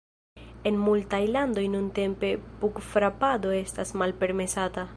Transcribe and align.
En 0.69 0.77
multaj 0.85 1.19
landoj 1.35 1.65
nuntempe 1.75 2.31
pugfrapado 2.63 3.53
estas 3.59 3.93
malpermesata. 4.03 4.87